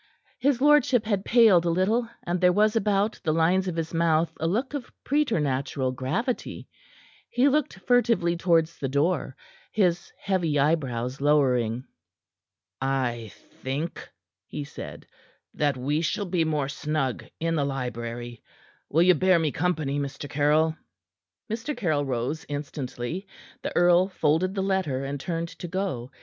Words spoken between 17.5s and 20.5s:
the library. Will you bear me company, Mr.